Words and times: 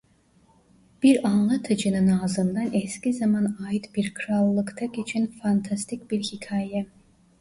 Bir 1.03 1.27
anlatıcının 1.27 2.07
ağzından 2.07 2.73
eski 2.73 3.13
zaman 3.13 3.57
ait 3.69 3.95
bir 3.95 4.13
krallıkta 4.13 4.85
geçen 4.85 5.27
fantastik 5.27 6.11
bir 6.11 6.19
hikâye. 6.23 6.87